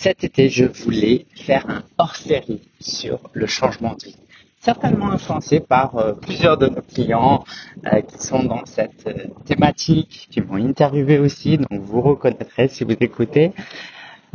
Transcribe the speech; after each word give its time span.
cet 0.00 0.24
été, 0.24 0.48
je 0.48 0.64
voulais 0.64 1.26
faire 1.36 1.68
un 1.68 1.82
hors-série 1.98 2.62
sur 2.80 3.18
le 3.34 3.46
changement 3.46 3.94
de 4.00 4.06
vie. 4.06 4.16
Certainement 4.58 5.12
influencé 5.12 5.60
par 5.60 5.96
euh, 5.96 6.14
plusieurs 6.14 6.56
de 6.56 6.68
nos 6.68 6.80
clients 6.80 7.44
euh, 7.84 8.00
qui 8.00 8.26
sont 8.26 8.42
dans 8.42 8.64
cette 8.64 9.06
euh, 9.06 9.26
thématique, 9.44 10.28
qui 10.30 10.40
m'ont 10.40 10.56
interviewé 10.56 11.18
aussi, 11.18 11.58
donc 11.58 11.82
vous 11.82 12.00
reconnaîtrez 12.00 12.68
si 12.68 12.84
vous 12.84 12.96
écoutez. 12.98 13.52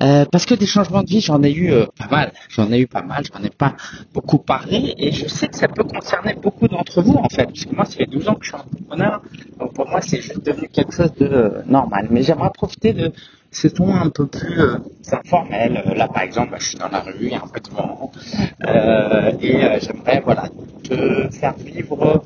Euh, 0.02 0.26
parce 0.32 0.46
que 0.46 0.56
des 0.56 0.66
changements 0.66 1.04
de 1.04 1.10
vie, 1.10 1.22
j'en 1.22 1.42
ai 1.44 1.52
eu 1.52 1.72
euh, 1.72 1.86
pas 1.98 2.08
mal. 2.08 2.34
J'en 2.50 2.72
ai 2.72 2.80
eu 2.80 2.88
pas 2.88 3.02
mal, 3.02 3.24
j'en 3.32 3.44
ai 3.44 3.50
pas 3.50 3.76
beaucoup 4.14 4.40
parlé 4.40 4.94
et 4.98 5.12
je 5.12 5.28
sais 5.28 5.48
que 5.48 5.56
ça 5.56 5.68
peut 5.68 5.84
concerner 5.84 6.34
beaucoup 6.34 6.68
d'entre 6.68 7.02
vous 7.02 7.16
en 7.16 7.30
fait. 7.30 7.46
Parce 7.46 7.66
que 7.66 7.76
moi, 7.76 7.86
ça 7.86 7.98
fait 7.98 8.06
12 8.06 8.28
ans 8.28 8.36
que 8.36 8.46
je 8.46 8.52
suis 8.52 8.60
entrepreneur. 8.60 9.22
Donc 9.60 9.74
pour 9.74 9.88
moi, 9.88 10.02
c'est 10.02 10.22
juste 10.22 10.46
devenu 10.46 10.68
quelque 10.68 10.94
chose 10.94 11.14
de 11.14 11.26
euh, 11.26 11.62
normal. 11.68 12.08
Mais 12.12 12.24
j'aimerais 12.24 12.52
profiter 12.54 12.94
de 12.94 13.12
ce 13.52 13.68
ton 13.68 13.94
un 13.94 14.10
peu 14.10 14.28
plus 14.28 14.60
informel. 15.12 15.82
Là, 15.96 16.10
par 16.10 16.24
exemple, 16.24 16.52
bah, 16.52 16.58
je 16.60 16.68
suis 16.68 16.78
dans 16.78 16.90
la 16.90 17.00
rue, 17.00 17.14
il 17.22 17.30
y 17.30 17.36
a 17.36 17.38
un 17.38 17.48
peu 17.48 17.62
de 17.62 17.70
vent. 17.70 18.12
et 19.42 19.80
j'aimerais 19.80 20.22
voilà, 20.26 20.50
te 20.84 21.30
faire 21.30 21.54
vivre 21.58 22.24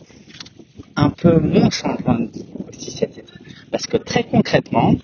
un 0.96 1.10
peu 1.12 1.40
mon 1.40 1.70
changement 1.70 2.16
de 2.16 2.32
vie 2.32 2.46
aussi. 2.68 3.06
Parce 3.72 3.86
que 3.86 3.98
très 3.98 4.24
concrètement, 4.24 4.96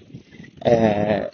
euh, 0.65 1.25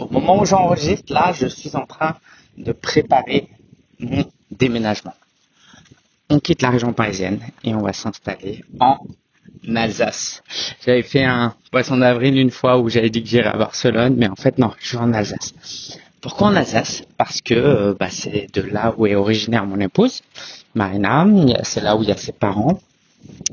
au 0.00 0.08
moment 0.08 0.40
où 0.40 0.44
j'enregistre, 0.44 1.12
là, 1.12 1.32
je 1.32 1.46
suis 1.46 1.76
en 1.76 1.86
train 1.86 2.16
de 2.56 2.72
préparer 2.72 3.48
mon 3.98 4.24
déménagement. 4.50 5.14
On 6.28 6.38
quitte 6.38 6.62
la 6.62 6.70
région 6.70 6.92
parisienne 6.92 7.40
et 7.64 7.74
on 7.74 7.82
va 7.82 7.92
s'installer 7.92 8.64
en 8.78 8.98
Alsace. 9.74 10.42
J'avais 10.84 11.02
fait 11.02 11.24
un 11.24 11.54
poisson 11.70 11.96
d'avril 11.98 12.38
une 12.38 12.50
fois 12.50 12.78
où 12.78 12.88
j'avais 12.88 13.10
dit 13.10 13.22
que 13.22 13.28
j'irais 13.28 13.50
à 13.50 13.56
Barcelone, 13.56 14.14
mais 14.16 14.28
en 14.28 14.36
fait 14.36 14.58
non, 14.58 14.72
je 14.78 14.88
suis 14.88 14.96
en 14.96 15.12
Alsace. 15.12 15.54
Pourquoi 16.20 16.48
en 16.48 16.56
Alsace? 16.56 17.02
Parce 17.16 17.40
que 17.40 17.54
euh, 17.54 17.94
bah, 17.98 18.08
c'est 18.10 18.46
de 18.52 18.62
là 18.62 18.94
où 18.96 19.06
est 19.06 19.14
originaire 19.14 19.66
mon 19.66 19.80
épouse, 19.80 20.22
Marina. 20.74 21.26
C'est 21.62 21.82
là 21.82 21.96
où 21.96 22.02
il 22.02 22.08
y 22.08 22.12
a 22.12 22.16
ses 22.16 22.32
parents. 22.32 22.78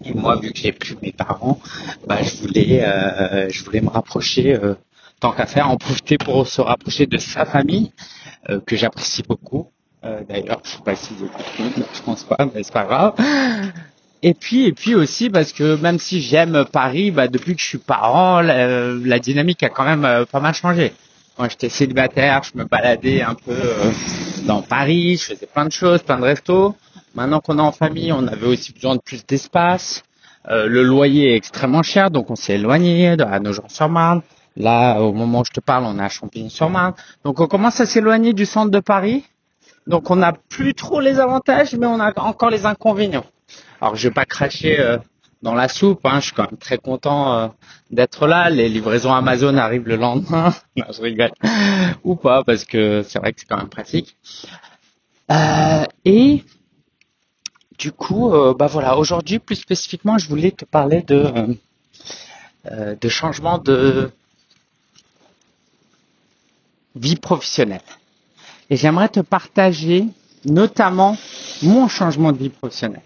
Et 0.04 0.14
moi, 0.14 0.38
vu 0.38 0.52
que 0.52 0.60
j'ai 0.60 0.72
plus 0.72 0.98
mes 1.02 1.12
parents, 1.12 1.60
bah, 2.08 2.22
je 2.22 2.36
voulais, 2.38 2.84
euh, 2.84 3.50
je 3.50 3.64
voulais 3.64 3.82
me 3.82 3.90
rapprocher 3.90 4.56
euh, 4.56 4.76
tant 5.20 5.32
qu'à 5.32 5.46
faire, 5.46 5.70
en 5.70 5.78
profiter 5.78 6.18
pour 6.18 6.48
se 6.48 6.62
rapprocher 6.62 7.06
de 7.06 7.18
sa 7.18 7.46
famille, 7.46 7.92
euh, 8.50 8.60
que 8.66 8.76
j'apprécie 8.76 9.24
beaucoup. 9.24 9.72
Euh, 10.04 10.22
D'ailleurs, 10.28 10.62
je 10.64 10.70
sais 10.70 10.84
pas 10.84 10.96
si 10.96 11.14
je 11.20 12.02
pense 12.04 12.24
pas, 12.24 12.38
mais 12.54 12.64
c'est 12.64 12.74
pas 12.74 12.86
grave. 12.86 13.14
Et 14.24 14.34
puis, 14.34 14.66
et 14.66 14.74
puis 14.74 14.96
aussi 14.96 15.30
parce 15.30 15.54
que 15.54 15.76
même 15.76 16.00
si 16.00 16.22
j'aime 16.22 16.66
Paris, 16.72 17.12
bah, 17.12 17.28
depuis 17.28 17.56
que 17.56 17.62
je 17.62 17.68
suis 17.68 17.78
parent, 17.78 18.42
la, 18.42 19.20
dynamique 19.20 19.62
a 19.64 19.70
quand 19.70 19.86
même 19.86 20.06
euh, 20.06 20.26
pas 20.26 20.40
mal 20.40 20.54
changé. 20.54 20.94
Moi, 21.38 21.50
j'étais 21.50 21.70
célibataire, 21.70 22.42
je 22.44 22.58
me 22.58 22.66
baladais 22.66 23.22
un 23.22 23.36
peu 23.36 23.56
dans 24.48 24.64
Paris, 24.64 25.18
je 25.18 25.36
faisais 25.36 25.46
plein 25.46 25.66
de 25.66 25.72
choses, 25.72 26.02
plein 26.02 26.18
de 26.18 26.24
restos. 26.24 26.76
Maintenant 27.14 27.42
qu'on 27.42 27.60
est 27.60 27.62
en 27.62 27.72
famille, 27.72 28.12
on 28.12 28.28
avait 28.28 28.48
aussi 28.48 28.74
besoin 28.74 28.96
de 28.96 29.02
plus 29.02 29.24
d'espace. 29.24 30.04
Le 30.50 30.82
loyer 30.82 31.34
est 31.34 31.36
extrêmement 31.36 31.84
cher, 31.84 32.10
donc 32.10 32.32
on 32.32 32.36
s'est 32.36 32.56
éloigné 32.56 33.10
à 33.10 33.40
nos 33.40 33.54
gens 33.54 33.70
sur 33.70 33.88
marne 33.88 34.24
Là, 34.58 35.02
au 35.02 35.14
moment 35.14 35.42
où 35.42 35.46
je 35.46 35.52
te 35.52 35.60
parle, 35.60 35.86
on 35.86 36.00
est 36.00 36.04
à 36.04 36.10
Champigny-sur-Marne. 36.10 36.94
Donc, 37.24 37.40
on 37.40 37.48
commence 37.48 37.80
à 37.80 37.86
s'éloigner 37.86 38.34
du 38.34 38.46
centre 38.46 38.72
de 38.72 38.80
Paris. 38.80 39.24
Donc, 39.86 40.10
on 40.10 40.16
n'a 40.16 40.34
plus 40.34 40.74
trop 40.74 41.00
les 41.00 41.20
avantages, 41.20 41.76
mais 41.76 41.86
on 41.86 42.00
a 42.00 42.12
encore 42.20 42.50
les 42.50 42.66
inconvénients. 42.66 43.26
Alors, 43.80 43.96
je 43.96 44.08
vais 44.08 44.14
pas 44.14 44.26
cracher 44.26 44.80
euh, 44.80 44.98
dans 45.44 45.54
la 45.54 45.68
soupe. 45.68 46.04
Hein. 46.06 46.20
Je 46.20 46.26
suis 46.26 46.34
quand 46.34 46.50
même 46.50 46.58
très 46.58 46.80
content 46.80 47.34
euh, 47.34 47.48
d'être 47.92 48.26
là. 48.26 48.50
Les 48.50 48.68
livraisons 48.68 49.14
Amazon 49.14 49.56
arrivent 49.58 49.88
le 49.88 49.96
lendemain. 49.96 50.56
je 50.76 51.02
rigole. 51.02 51.32
Ou 52.04 52.16
pas, 52.16 52.44
parce 52.44 52.66
que 52.66 53.04
c'est 53.04 53.20
vrai 53.20 53.34
que 53.34 53.42
c'est 53.42 53.48
quand 53.48 53.58
même 53.58 53.70
pratique. 53.70 54.18
Euh, 55.32 55.84
et 56.04 56.44
du 57.78 57.92
coup, 57.92 58.34
bah 58.58 58.66
voilà. 58.66 58.98
Aujourd'hui, 58.98 59.38
plus 59.38 59.56
spécifiquement, 59.56 60.18
je 60.18 60.28
voulais 60.28 60.50
te 60.50 60.66
parler 60.66 61.04
de 61.04 61.56
de 62.72 63.08
changement 63.08 63.60
de 63.60 64.12
vie 66.98 67.16
professionnelle. 67.16 67.82
Et 68.70 68.76
j'aimerais 68.76 69.10
te 69.10 69.20
partager 69.20 70.06
notamment 70.46 71.18
mon 71.62 71.88
changement 71.88 72.32
de 72.32 72.38
vie 72.38 72.50
professionnelle. 72.50 73.02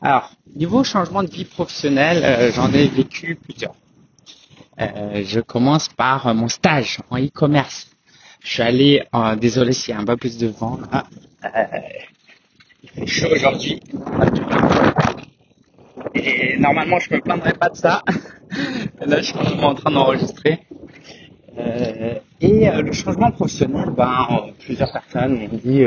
Alors, 0.00 0.30
niveau 0.54 0.84
changement 0.84 1.22
de 1.22 1.30
vie 1.30 1.44
professionnelle, 1.44 2.22
euh, 2.24 2.52
j'en 2.52 2.72
ai 2.72 2.86
vécu 2.88 3.36
plusieurs. 3.36 3.74
Euh, 4.80 5.22
je 5.24 5.40
commence 5.40 5.88
par 5.88 6.34
mon 6.34 6.48
stage 6.48 6.98
en 7.10 7.18
e-commerce. 7.18 7.90
Je 8.42 8.48
suis 8.48 8.62
allé, 8.62 9.02
euh, 9.14 9.34
désolé 9.36 9.72
s'il 9.72 9.94
y 9.94 9.96
a 9.96 10.00
un 10.00 10.04
peu 10.04 10.16
plus 10.16 10.38
de 10.38 10.46
vent 10.46 10.78
il 12.82 12.90
fait 12.90 13.06
chaud 13.06 13.28
aujourd'hui. 13.34 13.80
Et 16.14 16.56
normalement, 16.58 16.98
je 16.98 17.14
me 17.14 17.20
plaindrais 17.20 17.54
pas 17.54 17.68
de 17.68 17.76
ça. 17.76 18.02
là, 19.00 19.20
je 19.20 19.26
suis 19.26 19.38
en 19.38 19.74
train 19.74 19.90
d'enregistrer. 19.90 20.60
Euh, 21.58 22.14
et 22.40 22.68
euh, 22.68 22.82
le 22.82 22.92
changement 22.92 23.30
professionnel, 23.30 23.90
ben, 23.96 24.26
euh, 24.30 24.52
plusieurs 24.58 24.92
personnes 24.92 25.38
m'ont 25.38 25.58
dit 25.62 25.84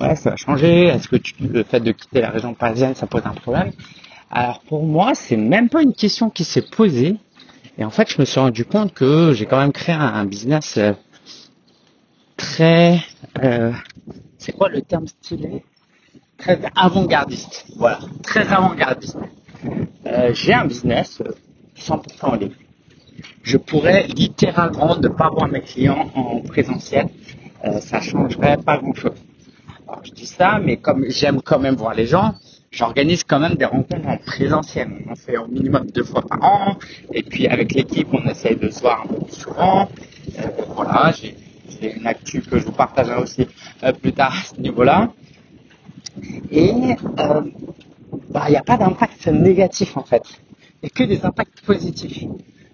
ouais 0.00 0.16
ça 0.16 0.30
va 0.30 0.36
changer. 0.36 0.84
Est-ce 0.84 1.08
que 1.08 1.16
tu, 1.16 1.34
le 1.40 1.62
fait 1.62 1.80
de 1.80 1.92
quitter 1.92 2.20
la 2.20 2.30
région 2.30 2.54
parisienne, 2.54 2.94
ça 2.94 3.06
pose 3.06 3.22
un 3.24 3.32
problème? 3.34 3.72
Alors 4.30 4.60
pour 4.60 4.84
moi, 4.84 5.14
c'est 5.14 5.36
même 5.36 5.68
pas 5.68 5.82
une 5.82 5.92
question 5.92 6.30
qui 6.30 6.44
s'est 6.44 6.62
posée. 6.62 7.16
Et 7.78 7.84
en 7.84 7.90
fait, 7.90 8.10
je 8.10 8.20
me 8.20 8.24
suis 8.24 8.40
rendu 8.40 8.64
compte 8.64 8.92
que 8.94 9.32
j'ai 9.32 9.46
quand 9.46 9.58
même 9.58 9.72
créé 9.72 9.94
un, 9.94 10.24
business 10.24 10.78
très, 12.36 13.00
c'est 14.38 14.52
quoi 14.52 14.68
le 14.68 14.82
terme 14.82 15.06
stylé? 15.06 15.64
Très 16.36 16.60
avant-gardiste. 16.76 17.66
Voilà, 17.76 18.00
très 18.22 18.46
avant-gardiste. 18.48 19.18
j'ai 20.32 20.52
un 20.52 20.66
business 20.66 21.22
100% 21.78 22.02
en 22.22 22.34
ligne 22.34 22.52
je 23.42 23.56
pourrais 23.56 24.06
littéralement 24.06 24.96
ne 24.96 25.08
pas 25.08 25.30
voir 25.30 25.48
mes 25.48 25.60
clients 25.60 26.10
en 26.14 26.40
présentiel. 26.40 27.08
Euh, 27.64 27.80
ça 27.80 28.00
changerait 28.00 28.56
pas 28.58 28.78
grand-chose. 28.78 29.12
Alors 29.86 30.02
je 30.04 30.12
dis 30.12 30.26
ça, 30.26 30.60
mais 30.62 30.76
comme 30.76 31.04
j'aime 31.08 31.40
quand 31.42 31.58
même 31.58 31.74
voir 31.74 31.94
les 31.94 32.06
gens, 32.06 32.34
j'organise 32.70 33.24
quand 33.24 33.40
même 33.40 33.54
des 33.54 33.64
rencontres 33.64 34.06
en 34.08 34.16
présentiel. 34.18 34.88
On 35.10 35.16
fait 35.16 35.36
au 35.36 35.48
minimum 35.48 35.86
deux 35.90 36.04
fois 36.04 36.22
par 36.22 36.42
an, 36.42 36.76
et 37.12 37.22
puis 37.22 37.46
avec 37.48 37.74
l'équipe, 37.74 38.08
on 38.12 38.28
essaye 38.28 38.56
de 38.56 38.70
se 38.70 38.80
voir 38.80 39.02
un 39.04 39.08
peu 39.08 39.24
plus 39.24 39.36
souvent. 39.36 39.88
Euh, 40.38 40.42
voilà, 40.74 41.12
j'ai 41.12 41.96
une 41.96 42.06
actu 42.06 42.42
que 42.42 42.58
je 42.58 42.64
vous 42.64 42.72
partagerai 42.72 43.20
aussi 43.20 43.46
euh, 43.82 43.92
plus 43.92 44.12
tard 44.12 44.34
à 44.38 44.54
ce 44.54 44.60
niveau-là. 44.60 45.12
Et 46.50 46.72
euh, 47.18 47.40
bah, 48.30 48.44
il 48.48 48.50
n'y 48.50 48.56
a 48.56 48.62
pas 48.62 48.76
d'impact 48.76 49.26
négatif 49.28 49.96
en 49.96 50.04
fait. 50.04 50.22
Il 50.82 50.86
n'y 50.86 50.86
a 50.86 50.90
que 50.90 51.04
des 51.04 51.24
impacts 51.24 51.60
positifs. 51.62 52.24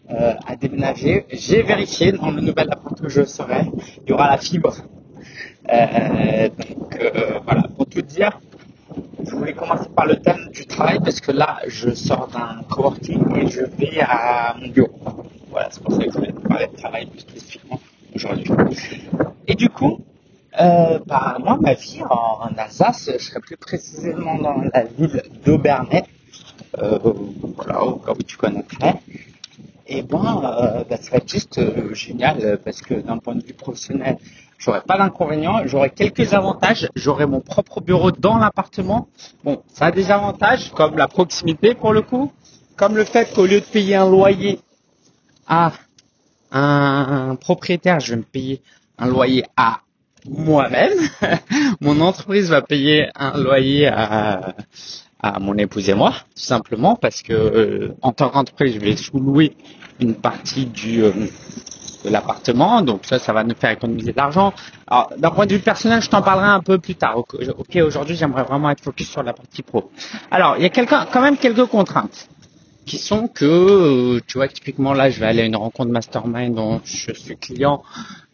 Euh, 0.09 0.35
à 0.47 0.55
déménager. 0.55 1.27
J'ai 1.33 1.63
vérifié 1.63 2.13
dans 2.13 2.31
le 2.31 2.41
nouvel 2.41 2.69
appart 2.71 3.01
que 3.01 3.09
je 3.09 3.25
serai, 3.25 3.63
il 4.05 4.11
y 4.11 4.13
aura 4.13 4.31
la 4.31 4.39
fibre. 4.39 4.77
Euh, 5.73 6.49
donc 6.49 6.97
euh, 7.01 7.41
voilà, 7.45 7.63
pour 7.77 7.87
tout 7.87 8.03
dire, 8.03 8.39
je 9.25 9.33
voulais 9.33 9.53
commencer 9.53 9.89
par 9.97 10.07
le 10.07 10.15
thème 10.15 10.49
du 10.53 10.65
travail 10.65 11.01
parce 11.01 11.21
que 11.21 11.33
là, 11.33 11.59
je 11.67 11.91
sors 11.91 12.29
d'un 12.29 12.63
coworking 12.71 13.37
et 13.37 13.49
je 13.49 13.63
vais 13.63 14.01
à 14.01 14.55
mon 14.61 14.69
bureau. 14.69 15.25
Voilà, 15.51 15.71
c'est 15.73 15.83
pour 15.83 15.93
ça 15.93 16.05
que 16.05 16.13
je 16.13 16.19
voulais 16.19 16.33
parler 16.49 16.69
de 16.69 16.77
travail 16.77 17.07
plus 17.07 17.21
spécifiquement 17.21 17.81
aujourd'hui. 18.15 18.53
Et 19.49 19.57
du 19.57 19.69
coup, 19.69 19.99
euh, 20.61 21.01
bah, 21.05 21.37
moi, 21.41 21.59
ma 21.61 21.75
vie 21.75 22.03
en, 22.09 22.57
Alsace, 22.57 23.11
je 23.13 23.19
serais 23.25 23.41
plus 23.41 23.57
précisément 23.57 24.37
dans 24.39 24.63
la 24.73 24.85
ville 24.85 25.21
d'Aubernay, 25.45 26.05
euh, 26.79 26.97
voilà, 27.57 27.83
au 27.83 28.01
où 28.09 28.23
tu 28.23 28.37
connaîtrais 28.37 29.01
et 29.87 30.03
ben, 30.03 30.43
euh, 30.43 30.85
bah, 30.89 30.97
ça 30.97 31.13
va 31.13 31.17
être 31.19 31.31
juste 31.31 31.59
euh, 31.59 31.95
génial 31.95 32.39
euh, 32.41 32.57
parce 32.63 32.81
que 32.83 32.95
d'un 32.95 33.19
point 33.19 33.35
de 33.35 33.45
vue 33.45 33.55
professionnel, 33.55 34.19
j'aurais 34.59 34.83
pas 34.83 34.99
d'inconvénients, 34.99 35.61
j'aurais 35.67 35.91
quelques 35.91 36.35
avantages, 36.35 36.89
j'aurais 36.97 37.27
mon 37.27 37.41
propre 37.41 37.81
bureau 37.81 38.11
dans 38.11 38.39
l'appartement. 38.39 39.09
Bon, 39.45 39.63
ça 39.69 39.87
a 39.87 39.91
des 39.93 40.11
avantages 40.11 40.71
comme 40.73 40.97
la 40.97 41.09
proximité 41.09 41.75
pour 41.75 41.93
le 41.93 42.03
coup, 42.03 42.33
comme 42.77 42.97
le 42.97 43.05
fait 43.05 43.33
qu'au 43.33 43.47
lieu 43.47 43.61
de 43.61 43.67
payer 43.67 43.97
un 43.97 44.09
loyer 44.09 44.61
à 45.47 45.73
un 46.51 47.37
propriétaire, 47.37 48.01
je 48.01 48.13
vais 48.13 48.19
me 48.19 48.23
payer 48.23 48.63
un 48.99 49.07
loyer 49.07 49.45
à 49.57 49.81
moi-même. 50.29 50.93
Mon 51.81 52.01
entreprise 52.01 52.51
va 52.51 52.63
payer 52.63 53.09
un 53.15 53.37
loyer 53.37 53.87
à, 53.87 54.55
à 55.29 55.39
mon 55.39 55.57
épouse 55.57 55.89
et 55.89 55.95
moi, 55.95 56.13
tout 56.35 56.43
simplement 56.43 56.97
parce 56.97 57.23
que 57.23 57.33
euh, 57.33 57.95
en 58.03 58.13
tant 58.13 58.31
qu'entreprise, 58.31 58.75
je 58.75 58.81
vais 58.81 58.97
sous-louer 58.97 59.57
une 60.01 60.15
partie 60.15 60.71
euh, 60.87 61.13
de 62.05 62.11
l'appartement, 62.11 62.83
donc 62.83 63.01
ça, 63.05 63.19
ça 63.19 63.33
va 63.33 63.45
nous 63.45 63.55
faire 63.55 63.71
économiser 63.71 64.13
de 64.13 64.17
l'argent. 64.17 64.53
Alors, 64.87 65.13
d'un 65.17 65.31
point 65.31 65.47
de 65.47 65.55
vue 65.55 65.61
personnel, 65.61 66.03
je 66.03 66.09
t'en 66.09 66.23
parlerai 66.23 66.49
un 66.49 66.61
peu 66.61 66.79
plus 66.79 66.95
tard. 66.95 67.19
Ok, 67.19 67.77
aujourd'hui, 67.77 68.17
j'aimerais 68.17 68.45
vraiment 68.45 68.71
être 68.71 68.83
focus 68.83 69.09
sur 69.09 69.23
la 69.23 69.33
partie 69.33 69.63
pro. 69.63 69.91
Alors, 70.31 70.57
il 70.59 70.63
y 70.63 70.67
a 70.67 70.71
quand 70.71 71.21
même 71.21 71.37
quelques 71.37 71.67
contraintes 71.67 72.29
qui 72.85 72.99
sont 72.99 73.27
que, 73.27 73.45
euh, 73.45 74.21
tu 74.27 74.39
vois, 74.39 74.47
typiquement 74.47 74.93
là, 74.93 75.11
je 75.11 75.19
vais 75.19 75.27
aller 75.27 75.43
à 75.43 75.47
une 75.47 75.57
rencontre 75.57 75.91
mastermind 75.91 76.55
dont 76.55 76.81
je 76.85 77.13
suis 77.13 77.37
client 77.37 77.83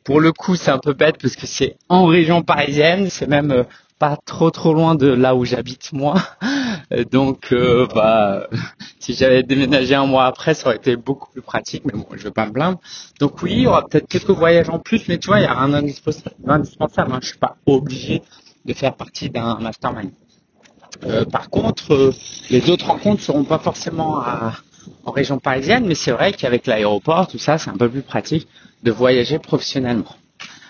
pour 0.05 0.21
le 0.21 0.33
coup, 0.33 0.57
c'est 0.57 0.71
un 0.71 0.79
peu 0.79 0.95
bête 0.95 1.17
parce 1.21 1.37
que 1.37 1.47
c'est 1.47 1.77
en 1.89 2.07
région 2.07 2.43
parisienne, 2.43 3.09
c'est 3.09 3.29
même 3.29 3.65
pas 3.99 4.17
trop 4.17 4.51
trop 4.51 4.75
loin 4.75 4.95
de 4.97 5.07
là 5.07 5.37
où 5.37 5.45
j'habite 5.45 5.93
moi. 5.93 6.15
Donc, 7.11 7.53
euh, 7.53 7.87
bah, 7.95 8.49
si 8.99 9.15
j'avais 9.15 9.43
déménagé 9.43 9.95
un 9.95 10.07
mois 10.07 10.27
après, 10.27 10.55
ça 10.55 10.69
aurait 10.69 10.77
été 10.77 10.97
beaucoup 10.97 11.31
plus 11.31 11.43
pratique. 11.43 11.85
Mais 11.85 11.93
bon, 11.93 12.07
je 12.13 12.23
vais 12.23 12.31
pas 12.31 12.47
me 12.47 12.53
plaindre. 12.53 12.81
Donc 13.21 13.43
oui, 13.43 13.53
il 13.53 13.61
y 13.63 13.67
aura 13.67 13.87
peut-être 13.87 14.09
quelques 14.09 14.31
voyages 14.31 14.69
en 14.69 14.79
plus, 14.79 15.09
mais 15.09 15.19
tu 15.19 15.29
vois, 15.29 15.41
il 15.41 15.45
y 15.45 15.47
a 15.47 15.57
un 15.57 15.73
indispensable. 15.73 16.37
Hein. 16.47 17.19
Je 17.23 17.29
suis 17.29 17.39
pas 17.39 17.57
obligé 17.67 18.23
de 18.65 18.73
faire 18.73 18.95
partie 18.95 19.31
d'un 19.31 19.59
mastermind. 19.59 20.11
Euh, 21.05 21.25
par 21.25 21.51
contre, 21.51 21.95
euh, 21.95 22.15
les 22.51 22.69
autres 22.71 22.87
rencontres 22.87 23.23
seront 23.23 23.45
pas 23.45 23.59
forcément 23.59 24.23
en 25.05 25.11
région 25.11 25.39
parisienne, 25.39 25.87
mais 25.87 25.95
c'est 25.95 26.13
vrai 26.13 26.33
qu'avec 26.33 26.67
l'aéroport, 26.67 27.27
tout 27.27 27.39
ça, 27.39 27.59
c'est 27.59 27.71
un 27.71 27.77
peu 27.77 27.89
plus 27.89 28.03
pratique 28.03 28.47
de 28.83 28.91
voyager 28.91 29.39
professionnellement. 29.39 30.17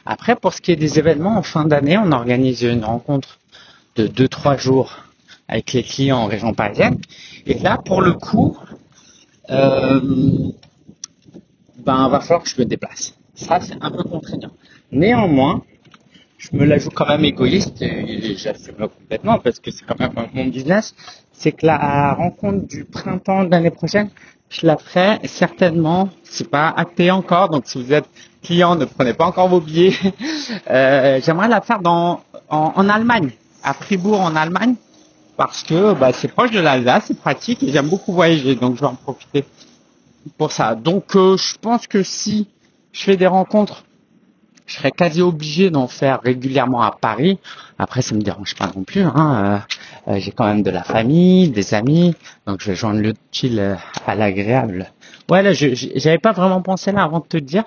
Après, 0.07 0.37
pour 0.37 0.53
ce 0.53 0.61
qui 0.61 0.73
est 0.73 0.77
des 0.77 0.99
événements, 0.99 1.37
en 1.37 1.43
fin 1.43 1.65
d'année, 1.65 1.99
on 1.99 2.13
organise 2.13 2.63
une 2.63 2.85
rencontre 2.85 3.39
de 3.97 4.07
2-3 4.07 4.59
jours 4.59 4.97
avec 5.53 5.73
les 5.75 5.83
clients 5.83 6.21
en 6.25 6.27
région 6.27 6.55
parisienne. 6.55 6.99
Et 7.47 7.59
là, 7.59 7.77
pour 7.77 8.01
le 8.01 8.15
coup, 8.15 8.57
euh, 9.51 10.01
ben, 11.85 12.09
va 12.09 12.21
falloir 12.21 12.43
que 12.43 12.49
je 12.49 12.59
me 12.59 12.65
déplace. 12.65 13.15
Ça, 13.35 13.61
c'est 13.61 13.77
un 13.83 13.91
peu 13.91 14.03
contraignant. 14.03 14.53
Néanmoins, 14.91 15.63
je 16.39 16.49
me 16.57 16.65
la 16.65 16.79
joue 16.79 16.89
quand 16.91 17.07
même 17.07 17.25
égoïste 17.25 17.83
et 17.83 18.35
j'assume 18.37 18.77
complètement 18.77 19.39
parce 19.39 19.61
que 19.61 19.71
c'est 19.71 19.85
quand 19.85 19.99
même 19.99 20.15
mon 20.33 20.47
business. 20.47 20.95
C'est 21.33 21.53
que 21.53 21.67
la 21.67 22.15
rencontre 22.15 22.67
du 22.67 22.85
printemps 22.85 23.45
de 23.45 23.51
l'année 23.51 23.71
prochaine, 23.71 24.09
je 24.49 24.67
la 24.67 24.79
ferai 24.79 25.19
certainement. 25.25 26.09
C'est 26.23 26.49
pas 26.49 26.69
acté 26.69 27.11
encore, 27.11 27.51
donc 27.51 27.65
si 27.67 27.83
vous 27.83 27.93
êtes 27.93 28.09
client, 28.43 28.75
ne 28.75 28.87
prenez 28.87 29.13
pas 29.13 29.27
encore 29.27 29.49
vos 29.49 29.61
billets. 29.61 29.97
Euh, 30.71 31.21
J'aimerais 31.25 31.49
la 31.49 31.61
faire 31.61 31.81
en, 31.85 32.21
en, 32.49 32.89
Allemagne, 32.89 33.31
à 33.63 33.73
Fribourg 33.75 34.21
en 34.21 34.37
Allemagne, 34.37 34.75
parce 35.37 35.63
que 35.63 35.95
bah, 35.95 36.13
c'est 36.13 36.29
proche 36.29 36.51
de 36.51 36.61
l'Alsace, 36.61 37.05
c'est 37.09 37.19
pratique 37.19 37.63
et 37.63 37.73
j'aime 37.73 37.89
beaucoup 37.89 38.13
voyager, 38.13 38.55
donc 38.55 38.77
je 38.77 38.81
vais 38.81 38.87
en 38.87 38.95
profiter 38.95 39.45
pour 40.39 40.53
ça. 40.53 40.75
Donc 40.75 41.17
euh, 41.17 41.37
je 41.37 41.57
pense 41.59 41.87
que 41.87 42.03
si 42.03 42.49
je 42.93 43.03
fais 43.03 43.17
des 43.17 43.27
rencontres 43.27 43.85
je 44.73 44.79
serais 44.79 44.91
quasi 44.91 45.21
obligé 45.21 45.71
d'en 45.71 45.87
faire 45.87 46.21
régulièrement 46.23 46.83
à 46.83 46.93
Paris. 46.93 47.39
Après, 47.79 48.01
ça 48.01 48.15
me 48.15 48.23
dérange 48.23 48.55
pas 48.55 48.71
non 48.75 48.85
plus. 48.85 49.03
Hein. 49.03 49.65
Euh, 50.09 50.13
euh, 50.13 50.19
j'ai 50.19 50.31
quand 50.31 50.47
même 50.47 50.63
de 50.63 50.71
la 50.71 50.83
famille, 50.83 51.51
des 51.51 51.75
amis, 51.75 52.15
donc 52.47 52.61
je 52.63 52.71
vais 52.71 52.77
joindre 52.77 53.01
le 53.01 53.13
chill 53.31 53.59
euh, 53.59 53.75
à 54.07 54.15
l'agréable. 54.15 54.91
Ouais, 55.31 55.43
là, 55.43 55.53
j'avais 55.53 56.19
pas 56.19 56.33
vraiment 56.33 56.63
pensé 56.63 56.93
là 56.93 57.03
avant 57.03 57.21
de 57.21 57.27
te 57.27 57.37
dire. 57.37 57.65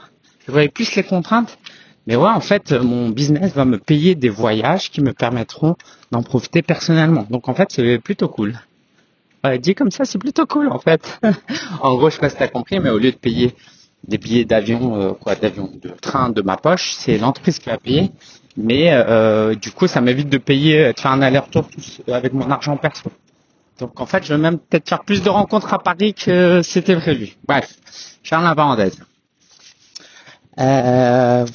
Je 0.47 0.51
voyais 0.51 0.69
plus 0.69 0.95
les 0.95 1.03
contraintes. 1.03 1.57
Mais 2.07 2.15
ouais, 2.15 2.29
en 2.29 2.39
fait, 2.39 2.71
mon 2.71 3.09
business 3.09 3.53
va 3.53 3.65
me 3.65 3.77
payer 3.77 4.15
des 4.15 4.29
voyages 4.29 4.91
qui 4.91 5.01
me 5.01 5.13
permettront 5.13 5.75
d'en 6.11 6.21
profiter 6.21 6.61
personnellement. 6.61 7.25
Donc 7.29 7.49
en 7.49 7.55
fait, 7.55 7.69
c'est 7.71 7.99
plutôt 7.99 8.27
cool. 8.27 8.59
Ouais, 9.43 9.59
dit 9.59 9.75
comme 9.75 9.91
ça, 9.91 10.05
c'est 10.05 10.17
plutôt 10.17 10.45
cool 10.45 10.69
en 10.69 10.79
fait. 10.79 11.19
en 11.81 11.95
gros, 11.95 12.09
je 12.09 12.15
sais 12.15 12.21
pas 12.21 12.29
si 12.29 12.37
t'as 12.37 12.47
compris, 12.47 12.79
mais 12.79 12.89
au 12.89 12.97
lieu 12.97 13.11
de 13.11 13.17
payer 13.17 13.55
des 14.07 14.17
billets 14.17 14.45
d'avion, 14.45 15.01
euh, 15.01 15.13
quoi, 15.13 15.35
d'avion, 15.35 15.71
de 15.81 15.89
train 15.89 16.29
de 16.29 16.41
ma 16.41 16.57
poche, 16.57 16.93
c'est 16.97 17.17
l'entreprise 17.17 17.59
qui 17.59 17.69
va 17.69 17.77
payer. 17.77 18.11
Mais 18.57 18.91
euh, 18.91 19.55
du 19.55 19.71
coup, 19.71 19.87
ça 19.87 19.99
m'évite 19.99 20.29
de 20.29 20.37
payer, 20.37 20.93
de 20.93 20.99
faire 20.99 21.11
un 21.11 21.21
aller-retour 21.21 21.67
avec 22.07 22.33
mon 22.33 22.49
argent 22.49 22.77
perso. 22.77 23.09
Donc 23.79 23.99
en 23.99 24.05
fait, 24.05 24.23
je 24.23 24.33
vais 24.33 24.39
même 24.39 24.59
peut-être 24.59 24.87
faire 24.87 25.03
plus 25.03 25.21
de 25.21 25.29
rencontres 25.29 25.73
à 25.73 25.79
Paris 25.79 26.13
que 26.13 26.61
c'était 26.61 26.95
prévu. 26.95 27.35
Bref, 27.45 27.75
je 28.23 28.29
parenthèse. 28.29 28.97
Euh, 30.57 31.04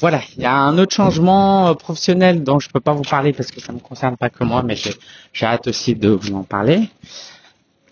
voilà, 0.00 0.22
il 0.36 0.42
y 0.42 0.46
a 0.46 0.54
un 0.54 0.78
autre 0.78 0.94
changement 0.94 1.68
euh, 1.68 1.74
professionnel 1.74 2.42
dont 2.42 2.58
je 2.58 2.70
peux 2.70 2.80
pas 2.80 2.92
vous 2.92 3.02
parler 3.02 3.34
parce 3.34 3.50
que 3.50 3.60
ça 3.60 3.72
me 3.72 3.78
concerne 3.78 4.16
pas 4.16 4.30
que 4.30 4.42
moi, 4.44 4.62
mais 4.62 4.74
j'ai 4.74 5.46
hâte 5.46 5.68
aussi 5.68 5.94
de 5.94 6.08
vous 6.08 6.34
en 6.34 6.42
parler. 6.42 6.88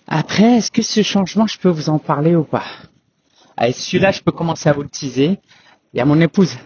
Après, 0.06 0.56
est-ce 0.56 0.70
que 0.70 0.81
ce 0.81 1.02
changement, 1.02 1.46
je 1.46 1.58
peux 1.58 1.69
vous 1.69 1.90
en 1.90 1.99
parler 1.99 2.34
ou 2.34 2.44
pas? 2.44 2.64
Allez, 3.58 3.75
celui-là, 3.75 4.10
je 4.10 4.22
peux 4.22 4.32
commencer 4.32 4.70
à 4.70 4.72
vous 4.72 4.82
le 4.82 4.88
teaser. 4.88 5.38
Il 5.93 5.99
y 5.99 6.00
a 6.00 6.06
mon 6.06 6.19
épouse 6.20 6.56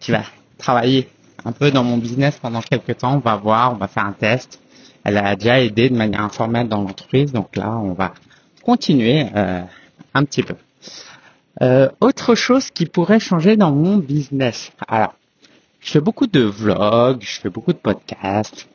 qui 0.00 0.10
va 0.10 0.22
travailler 0.58 1.08
un 1.44 1.52
peu 1.52 1.70
dans 1.70 1.84
mon 1.84 1.96
business 1.96 2.36
pendant 2.42 2.60
quelques 2.60 2.98
temps. 2.98 3.14
On 3.14 3.20
va 3.20 3.36
voir, 3.36 3.72
on 3.72 3.76
va 3.76 3.86
faire 3.86 4.04
un 4.04 4.12
test. 4.12 4.60
Elle 5.04 5.16
a 5.18 5.36
déjà 5.36 5.60
aidé 5.60 5.90
de 5.90 5.96
manière 5.96 6.22
informelle 6.22 6.68
dans 6.68 6.82
l'entreprise. 6.82 7.32
Donc 7.32 7.54
là, 7.54 7.70
on 7.70 7.92
va 7.92 8.14
continuer 8.64 9.26
euh, 9.36 9.62
un 10.12 10.24
petit 10.24 10.42
peu. 10.42 10.56
Euh, 11.62 11.90
autre 12.00 12.34
chose 12.34 12.70
qui 12.70 12.86
pourrait 12.86 13.20
changer 13.20 13.56
dans 13.56 13.72
mon 13.72 13.98
business. 13.98 14.72
Alors, 14.88 15.14
je 15.80 15.90
fais 15.90 16.00
beaucoup 16.00 16.26
de 16.26 16.40
vlogs, 16.40 17.20
je 17.20 17.40
fais 17.40 17.50
beaucoup 17.50 17.72
de 17.74 17.78
podcasts 17.78 18.66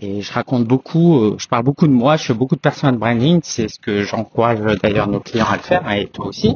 et 0.00 0.22
je 0.22 0.32
raconte 0.32 0.64
beaucoup, 0.64 1.18
euh, 1.18 1.36
je 1.38 1.48
parle 1.48 1.64
beaucoup 1.64 1.88
de 1.88 1.92
moi, 1.92 2.16
je 2.16 2.24
fais 2.24 2.34
beaucoup 2.34 2.54
de 2.54 2.60
personal 2.60 2.96
branding, 2.98 3.40
c'est 3.42 3.68
ce 3.68 3.80
que 3.80 4.02
j'encourage 4.02 4.60
d'ailleurs 4.80 5.08
nos 5.08 5.20
clients 5.20 5.46
à 5.46 5.56
le 5.56 5.62
faire 5.62 5.90
et 5.90 6.06
toi 6.06 6.26
aussi. 6.26 6.54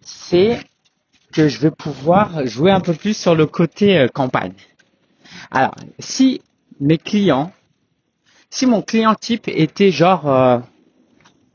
C'est 0.00 0.58
que 1.32 1.48
je 1.48 1.58
vais 1.60 1.70
pouvoir 1.70 2.46
jouer 2.46 2.70
un 2.70 2.80
peu 2.80 2.94
plus 2.94 3.16
sur 3.16 3.34
le 3.34 3.46
côté 3.46 3.98
euh, 3.98 4.08
campagne. 4.08 4.54
Alors, 5.50 5.74
si 5.98 6.40
mes 6.80 6.98
clients, 6.98 7.52
si 8.48 8.66
mon 8.66 8.80
client 8.80 9.14
type 9.14 9.48
était 9.48 9.90
genre 9.90 10.28
euh, 10.28 10.58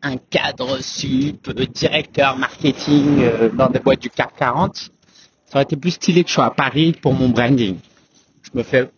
un 0.07 0.17
cadre 0.17 0.81
sup, 0.81 1.51
directeur 1.73 2.37
marketing 2.37 3.21
dans 3.53 3.69
des 3.69 3.79
boîtes 3.79 4.01
du 4.01 4.09
CAC 4.09 4.35
40, 4.37 4.75
ça 4.75 4.89
aurait 5.53 5.63
été 5.63 5.75
plus 5.75 5.91
stylé 5.91 6.23
que 6.23 6.29
je 6.29 6.35
sois 6.35 6.45
à 6.45 6.51
Paris 6.51 6.93
pour 7.01 7.13
mon 7.13 7.29
branding 7.29 7.77
je 8.53 8.57
me 8.57 8.63
fais, 8.63 8.89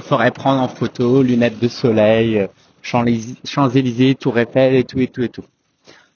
ferais 0.00 0.30
prendre 0.30 0.60
en 0.60 0.68
photo, 0.68 1.22
lunettes 1.22 1.58
de 1.58 1.68
soleil, 1.68 2.38
euh, 2.38 2.46
Champs-Élysées, 2.82 4.14
Tour 4.14 4.38
Eiffel 4.38 4.74
et 4.74 4.84
tout 4.84 5.00
et 5.00 5.06
tout 5.06 5.22
et 5.22 5.28
tout. 5.28 5.44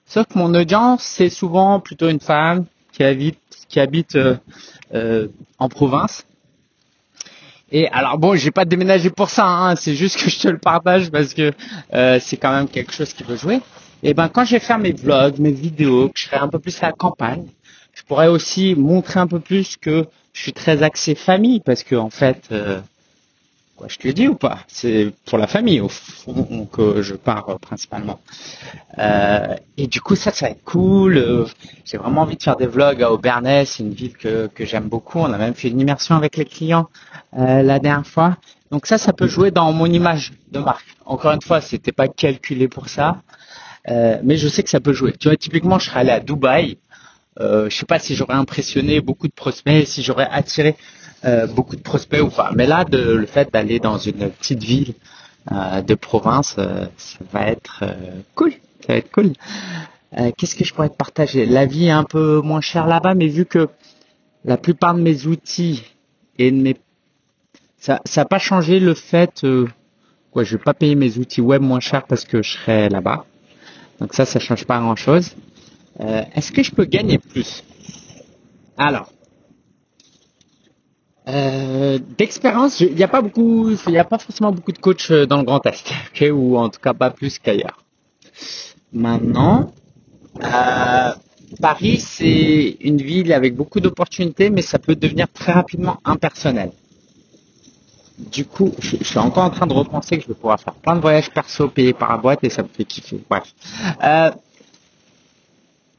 Sauf 0.04 0.26
que 0.26 0.38
mon 0.38 0.54
audience, 0.54 1.02
c'est 1.02 1.31
souvent 1.31 1.81
plutôt 1.81 2.08
une 2.08 2.20
femme 2.20 2.66
qui 2.92 3.02
habite, 3.02 4.16
euh, 4.16 4.37
euh, 4.94 5.28
en 5.58 5.69
province. 5.69 6.26
Et 7.72 7.88
alors 7.88 8.16
bon, 8.19 8.37
j'ai 8.37 8.52
pas 8.52 8.64
déménagé 8.64 9.10
pour 9.10 9.28
ça, 9.28 9.46
hein, 9.46 9.76
c'est 9.76 9.94
juste 9.94 10.22
que 10.22 10.31
je 10.31 10.38
te 10.38 10.49
le 10.49 10.58
partage 10.58 11.10
parce 11.10 11.34
que 11.34 11.52
c'est 12.20 12.37
quand 12.37 12.52
même 12.52 12.69
quelque 12.69 12.92
chose 12.92 13.12
qui 13.12 13.25
peut 13.25 13.37
jouer. 13.37 13.60
Et 14.08 14.14
ben 14.14 14.28
quand 14.28 14.44
je 14.44 14.52
vais 14.52 14.60
faire 14.60 14.78
mes 14.78 14.92
vlogs, 14.92 15.40
mes 15.40 15.50
vidéos, 15.50 16.10
que 16.10 16.20
je 16.20 16.26
serai 16.26 16.36
un 16.36 16.46
peu 16.46 16.60
plus 16.60 16.80
à 16.80 16.86
la 16.86 16.92
campagne, 16.92 17.48
je 17.92 18.04
pourrais 18.04 18.28
aussi 18.28 18.76
montrer 18.76 19.18
un 19.18 19.26
peu 19.26 19.40
plus 19.40 19.76
que 19.76 20.06
je 20.32 20.42
suis 20.42 20.52
très 20.52 20.84
axé 20.84 21.16
famille 21.16 21.58
parce 21.58 21.82
que 21.82 21.96
en 21.96 22.10
fait, 22.10 22.44
euh, 22.52 22.78
quoi, 23.75 23.88
je 23.88 23.96
te 23.96 24.06
le 24.06 24.14
dis 24.14 24.28
ou 24.28 24.36
pas 24.36 24.60
C'est 24.68 25.12
pour 25.25 25.38
la 25.38 25.48
famille 25.48 25.80
au 25.80 25.88
fond 25.88 26.68
que 26.70 27.02
je 27.02 27.14
pars 27.16 27.48
euh, 27.48 27.58
principalement. 27.58 28.20
Euh, 29.00 29.56
et 29.76 29.88
du 29.88 30.00
coup, 30.00 30.14
ça, 30.14 30.30
ça 30.30 30.46
va 30.46 30.52
être 30.52 30.62
cool. 30.62 31.44
J'ai 31.84 31.98
vraiment 31.98 32.20
envie 32.20 32.36
de 32.36 32.42
faire 32.44 32.56
des 32.56 32.68
vlogs 32.68 33.02
à 33.02 33.10
Aubernais, 33.10 33.64
c'est 33.64 33.82
une 33.82 33.92
ville 33.92 34.16
que, 34.16 34.46
que 34.46 34.64
j'aime 34.64 34.88
beaucoup. 34.88 35.18
On 35.18 35.32
a 35.32 35.38
même 35.38 35.54
fait 35.54 35.66
une 35.66 35.80
immersion 35.80 36.14
avec 36.14 36.36
les 36.36 36.44
clients 36.44 36.88
la 37.32 37.80
dernière 37.80 38.06
fois. 38.06 38.36
Donc 38.70 38.86
ça, 38.86 38.98
ça 38.98 39.12
peut 39.12 39.26
jouer 39.26 39.50
dans 39.50 39.72
mon 39.72 39.86
image 39.86 40.32
de 40.52 40.60
marque. 40.60 40.86
Encore 41.06 41.32
une 41.32 41.42
fois, 41.42 41.60
c'était 41.60 41.90
pas 41.90 42.06
calculé 42.06 42.68
pour 42.68 42.88
ça. 42.88 43.16
Mais 43.88 44.37
je 44.37 44.49
sais 44.49 44.62
que 44.62 44.71
ça 44.71 44.81
peut 44.81 44.93
jouer. 44.93 45.12
Tu 45.12 45.28
vois, 45.28 45.37
typiquement, 45.37 45.78
je 45.78 45.90
serais 45.90 46.00
allé 46.00 46.11
à 46.11 46.21
Dubaï 46.21 46.78
euh, 47.40 47.69
je 47.69 47.76
sais 47.76 47.87
pas 47.87 47.99
si 47.99 48.14
j'aurais 48.14 48.35
impressionné 48.35 49.00
beaucoup 49.00 49.28
de 49.28 49.33
prospects, 49.33 49.87
si 49.87 50.02
j'aurais 50.02 50.28
attiré 50.31 50.76
euh, 51.25 51.47
beaucoup 51.47 51.76
de 51.76 51.83
prospects 51.83 52.21
ou 52.23 52.31
pas. 52.31 52.50
Mais 52.55 52.66
là, 52.66 52.85
de, 52.85 52.99
le 52.99 53.26
fait 53.26 53.52
d'aller 53.52 53.78
dans 53.78 53.99
une 53.99 54.31
petite 54.31 54.62
ville 54.62 54.95
euh, 55.52 55.83
de 55.83 55.95
province, 55.95 56.57
euh, 56.59 56.87
ça 56.97 57.19
va 57.33 57.49
être 57.49 57.81
euh, 57.83 58.21
cool. 58.35 58.52
Ça 58.81 58.93
va 58.93 58.97
être 58.97 59.11
cool. 59.11 59.33
Qu'est-ce 60.38 60.55
que 60.55 60.64
je 60.64 60.73
pourrais 60.73 60.88
te 60.88 60.97
partager? 60.97 61.45
La 61.45 61.66
vie 61.66 61.87
est 61.87 61.90
un 61.90 62.05
peu 62.05 62.40
moins 62.40 62.62
chère 62.62 62.87
là-bas, 62.87 63.14
mais 63.14 63.26
vu 63.26 63.45
que 63.45 63.69
la 64.45 64.57
plupart 64.57 64.95
de 64.95 65.02
mes 65.02 65.26
outils 65.26 65.83
et 66.38 66.50
de 66.50 66.57
mes 66.57 66.76
ça 67.78 68.00
n'a 68.16 68.25
pas 68.25 68.38
changé 68.38 68.81
le 68.81 68.95
fait 68.95 69.45
quoi 70.31 70.43
je 70.43 70.57
vais 70.57 70.62
pas 70.62 70.73
payer 70.75 70.95
mes 70.95 71.19
outils 71.19 71.43
web 71.43 71.61
moins 71.61 71.81
cher 71.81 72.05
parce 72.05 72.25
que 72.25 72.43
je 72.43 72.52
serai 72.52 72.88
là-bas. 72.88 73.26
Donc 74.00 74.14
ça, 74.14 74.24
ça 74.24 74.38
change 74.38 74.64
pas 74.64 74.78
grand-chose. 74.78 75.34
Euh, 76.00 76.22
est-ce 76.34 76.52
que 76.52 76.62
je 76.62 76.70
peux 76.72 76.84
gagner 76.84 77.18
plus? 77.18 77.64
Alors, 78.76 79.10
euh, 81.28 81.98
d'expérience, 82.18 82.80
il 82.80 82.94
n'y 82.94 83.02
a 83.02 83.08
pas 83.08 83.22
beaucoup, 83.22 83.70
il 83.70 83.90
n'y 83.90 83.98
a 83.98 84.04
pas 84.04 84.18
forcément 84.18 84.52
beaucoup 84.52 84.72
de 84.72 84.78
coachs 84.78 85.10
euh, 85.10 85.26
dans 85.26 85.38
le 85.38 85.44
Grand 85.44 85.64
Est, 85.66 85.90
okay, 86.10 86.30
ou 86.30 86.56
en 86.56 86.68
tout 86.68 86.80
cas 86.80 86.92
pas 86.92 87.10
plus 87.10 87.38
qu'ailleurs. 87.38 87.78
Maintenant, 88.92 89.72
Paris, 91.60 91.98
c'est 91.98 92.76
une 92.80 92.98
ville 92.98 93.32
avec 93.32 93.56
beaucoup 93.56 93.80
d'opportunités, 93.80 94.50
mais 94.50 94.62
ça 94.62 94.78
peut 94.78 94.94
devenir 94.94 95.26
très 95.32 95.52
rapidement 95.52 95.98
impersonnel. 96.04 96.70
Du 98.18 98.46
coup, 98.46 98.73
je, 98.78 98.96
suis 99.02 99.18
encore 99.18 99.44
en 99.44 99.50
train 99.50 99.66
de 99.66 99.75
repenser 99.75 100.16
que 100.16 100.23
je 100.23 100.28
vais 100.28 100.35
pouvoir 100.35 100.58
faire 100.58 100.75
plein 100.75 100.96
de 100.96 101.00
voyages 101.00 101.30
perso 101.30 101.68
payés 101.68 101.92
par 101.92 102.11
la 102.11 102.16
boîte 102.16 102.40
et 102.42 102.50
ça 102.50 102.62
me 102.62 102.68
fait 102.68 102.85
kiffer. 102.85 103.20
Bref. 103.28 103.54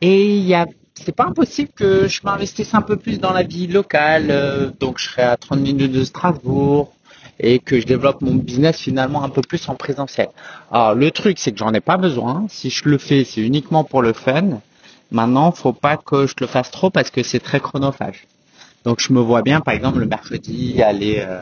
Et 0.02 0.38
il 0.38 0.44
y 0.44 0.54
a 0.54 0.66
c'est 1.04 1.12
pas 1.12 1.26
impossible 1.26 1.70
que 1.76 2.08
je 2.08 2.22
m'investisse 2.24 2.74
un 2.74 2.82
peu 2.82 2.98
plus 2.98 3.20
dans 3.20 3.34
la 3.34 3.44
vie 3.44 3.68
locale. 3.68 4.28
euh, 4.30 4.72
donc, 4.80 4.98
je 4.98 5.06
serai 5.10 5.22
à 5.24 5.38
30 5.38 5.60
minutes 5.60 5.92
de 5.92 6.04
Strasbourg 6.04 6.94
et 7.40 7.60
que 7.60 7.80
je 7.80 7.86
développe 7.86 8.22
mon 8.22 8.36
business 8.36 8.80
finalement 8.80 9.24
un 9.24 9.30
peu 9.30 9.42
plus 9.42 9.70
en 9.70 9.76
présentiel. 9.76 10.30
Alors, 10.72 10.96
le 10.96 11.12
truc, 11.12 11.38
c'est 11.40 11.52
que 11.52 11.60
j'en 11.60 11.74
ai 11.74 11.82
pas 11.82 11.98
besoin. 11.98 12.48
Si 12.50 12.70
je 12.70 12.90
le 12.90 12.98
fais, 12.98 13.24
c'est 13.24 13.42
uniquement 13.42 13.84
pour 13.84 14.02
le 14.02 14.14
fun. 14.14 14.60
Maintenant, 15.12 15.52
faut 15.52 15.74
pas 15.74 15.98
que 15.98 16.26
je 16.26 16.34
le 16.42 16.48
fasse 16.48 16.72
trop 16.72 16.90
parce 16.90 17.12
que 17.12 17.24
c'est 17.24 17.40
très 17.40 17.60
chronophage. 17.60 18.26
Donc, 18.84 19.00
je 19.00 19.14
me 19.14 19.20
vois 19.20 19.42
bien, 19.44 19.62
par 19.62 19.74
exemple, 19.74 20.00
le 20.00 20.08
mercredi, 20.08 20.82
aller 20.82 21.20
euh, 21.20 21.42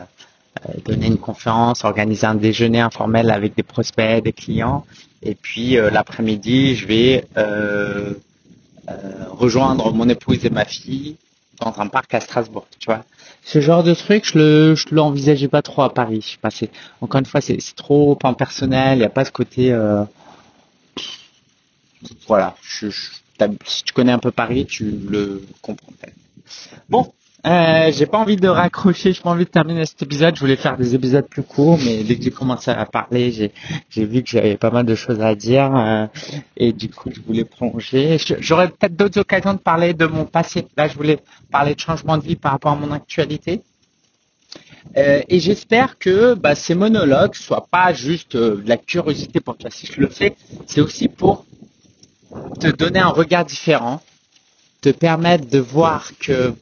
donner 0.84 1.06
une 1.06 1.18
conférence, 1.18 1.84
organiser 1.84 2.26
un 2.26 2.34
déjeuner 2.34 2.80
informel 2.80 3.30
avec 3.30 3.54
des 3.56 3.62
prospects, 3.62 4.22
des 4.22 4.32
clients. 4.32 4.84
Et 5.22 5.34
puis, 5.34 5.76
euh, 5.78 5.90
l'après-midi, 5.90 6.76
je 6.76 6.86
vais 6.86 7.24
euh, 7.36 8.14
euh, 8.90 8.94
rejoindre 9.30 9.92
mon 9.92 10.08
épouse 10.08 10.44
et 10.44 10.50
ma 10.50 10.64
fille 10.64 11.16
dans 11.60 11.74
un 11.80 11.86
parc 11.88 12.12
à 12.14 12.20
Strasbourg, 12.20 12.66
tu 12.78 12.86
vois. 12.86 13.04
Ce 13.42 13.60
genre 13.60 13.82
de 13.82 13.94
truc, 13.94 14.24
je 14.26 14.38
le, 14.38 14.74
je 14.74 14.94
l'envisageais 14.94 15.48
pas 15.48 15.62
trop 15.62 15.82
à 15.82 15.92
Paris. 15.92 16.20
Je 16.22 16.32
sais 16.32 16.38
pas, 16.38 16.50
c'est, 16.50 16.70
encore 17.00 17.18
une 17.20 17.26
fois, 17.26 17.40
c'est, 17.40 17.58
trop 17.76 18.18
impersonnel. 18.24 18.98
Il 18.98 19.00
n'y 19.00 19.06
a 19.06 19.10
pas 19.10 19.24
ce 19.24 19.32
côté, 19.32 19.72
euh, 19.72 20.04
voilà. 22.26 22.56
Je, 22.62 22.90
je- 22.90 23.10
si 23.66 23.84
tu 23.84 23.92
connais 23.92 24.12
un 24.12 24.18
peu 24.18 24.30
Paris, 24.30 24.66
tu 24.66 24.90
le 24.90 25.42
comprends. 25.60 25.92
Bon, 26.88 27.12
euh, 27.46 27.92
j'ai 27.92 28.06
pas 28.06 28.18
envie 28.18 28.36
de 28.36 28.48
raccrocher, 28.48 29.12
j'ai 29.12 29.20
pas 29.22 29.30
envie 29.30 29.44
de 29.44 29.50
terminer 29.50 29.86
cet 29.86 30.02
épisode. 30.02 30.34
Je 30.34 30.40
voulais 30.40 30.56
faire 30.56 30.76
des 30.76 30.94
épisodes 30.94 31.26
plus 31.28 31.42
courts, 31.44 31.78
mais 31.84 32.02
dès 32.02 32.16
que 32.16 32.24
j'ai 32.24 32.30
commencé 32.32 32.70
à 32.72 32.84
parler, 32.86 33.30
j'ai, 33.30 33.52
j'ai 33.88 34.04
vu 34.04 34.22
que 34.22 34.28
j'avais 34.30 34.56
pas 34.56 34.70
mal 34.70 34.84
de 34.84 34.94
choses 34.96 35.20
à 35.20 35.34
dire, 35.34 35.74
euh, 35.76 36.06
et 36.56 36.72
du 36.72 36.88
coup, 36.90 37.10
je 37.14 37.20
voulais 37.20 37.44
plonger. 37.44 38.18
Je- 38.18 38.34
J'aurais 38.40 38.68
peut-être 38.68 38.96
d'autres 38.96 39.20
occasions 39.20 39.54
de 39.54 39.58
parler 39.58 39.94
de 39.94 40.06
mon 40.06 40.24
passé. 40.24 40.66
Là, 40.76 40.88
je 40.88 40.94
voulais 40.96 41.20
parler 41.52 41.74
de 41.74 41.80
changement 41.80 42.18
de 42.18 42.24
vie 42.24 42.36
par 42.36 42.52
rapport 42.52 42.72
à 42.72 42.76
mon 42.76 42.90
actualité. 42.92 43.62
Euh, 44.96 45.22
et 45.28 45.38
j'espère 45.40 45.98
que 45.98 46.34
bah, 46.34 46.54
ces 46.54 46.74
monologues 46.74 47.34
soient 47.34 47.66
pas 47.70 47.92
juste 47.92 48.34
euh, 48.34 48.56
de 48.62 48.68
la 48.68 48.76
curiosité 48.76 49.40
pour 49.40 49.56
toi. 49.56 49.70
Si 49.70 49.86
je 49.86 50.00
le 50.00 50.08
fais, 50.08 50.34
c'est 50.66 50.80
aussi 50.80 51.08
pour 51.08 51.44
te 52.60 52.68
donner 52.68 52.98
un 53.00 53.08
regard 53.08 53.44
différent, 53.44 54.02
te 54.80 54.88
permettre 54.90 55.46
de 55.48 55.58
voir 55.58 56.10
que 56.18 56.54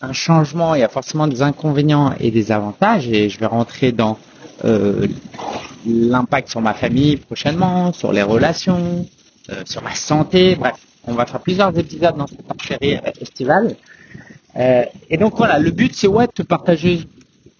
un 0.00 0.12
changement, 0.12 0.74
il 0.74 0.80
y 0.80 0.84
a 0.84 0.88
forcément 0.88 1.26
des 1.26 1.42
inconvénients 1.42 2.14
et 2.20 2.30
des 2.30 2.52
avantages. 2.52 3.08
Et 3.08 3.28
je 3.28 3.38
vais 3.38 3.46
rentrer 3.46 3.92
dans 3.92 4.18
euh, 4.64 5.06
l'impact 5.86 6.48
sur 6.48 6.60
ma 6.60 6.74
famille 6.74 7.16
prochainement, 7.16 7.92
sur 7.92 8.12
les 8.12 8.22
relations, 8.22 9.06
euh, 9.50 9.62
sur 9.64 9.82
ma 9.82 9.94
santé. 9.94 10.56
Bref, 10.56 10.76
on 11.04 11.14
va 11.14 11.26
faire 11.26 11.40
plusieurs 11.40 11.76
épisodes 11.78 12.16
dans 12.16 12.26
cette 12.26 12.62
série 12.62 12.96
euh, 12.96 13.10
estivale. 13.20 13.76
Euh, 14.56 14.84
et 15.10 15.16
donc 15.16 15.36
voilà, 15.36 15.58
le 15.58 15.70
but 15.70 15.94
c'est 15.94 16.06
ouais 16.06 16.26
de 16.26 16.32
te 16.32 16.42
partager 16.42 17.04